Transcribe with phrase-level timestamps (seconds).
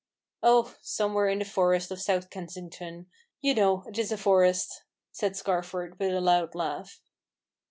[0.41, 3.05] "Oh, somewhere in the forest of South Kensington—
[3.43, 4.81] you know it is a forest,"
[5.11, 7.03] says Scarford, with a loud laugh.